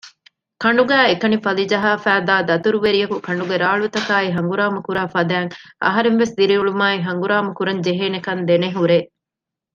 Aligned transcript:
ކަނޑުގައި 0.61 1.07
އެކަނި 1.09 1.37
ފަލިޖަހާފައިދާ 1.45 2.35
ދަތުރުވެރިޔަކު 2.49 3.17
ކަނޑުގެ 3.25 3.55
ރާޅުތަކާއި 3.63 4.27
ހަނގުރާމަ 4.35 4.79
ކުރާފަދައިން 4.87 5.51
އަހަރެންވެސް 5.85 6.35
ދިރިއުޅުމާއި 6.37 6.97
ހަނގުރާމަ 7.07 7.49
ކުރަން 7.57 7.81
ޖެހޭނެކަން 7.85 8.41
ދެނެހުރޭ 8.49 8.97